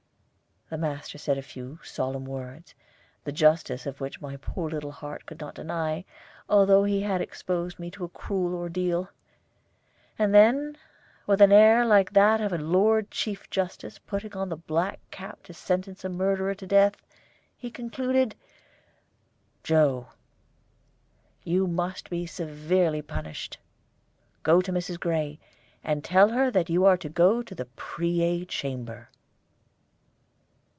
[0.73, 2.75] The master said a few solemn words,
[3.25, 6.05] the justice of which my poor little heart could not deny,
[6.47, 9.09] although he had exposed me to a cruel ordeal;
[10.17, 10.77] and then,
[11.27, 15.43] with an air like that of a Lord Chief Justice putting on the black cap
[15.43, 16.95] to sentence a murderer to death,
[17.57, 18.33] he concluded:
[19.63, 20.07] "Joe,
[21.43, 23.57] you must be severely punished.
[24.41, 24.97] Go to Mrs.
[25.01, 25.37] Gray,
[25.83, 29.09] and tell her that you are to go to the Preay Chamber."